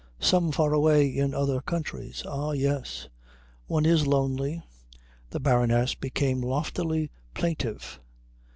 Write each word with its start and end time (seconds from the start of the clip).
Some 0.19 0.51
far 0.51 0.73
away 0.73 1.05
in 1.07 1.35
other 1.35 1.61
countries. 1.61 2.23
Ah, 2.25 2.53
yes. 2.53 3.07
One 3.67 3.85
is 3.85 4.07
lonely" 4.07 4.63
The 5.29 5.39
Baroness 5.39 5.93
became 5.93 6.41
loftily 6.41 7.11
plaintive. 7.35 7.99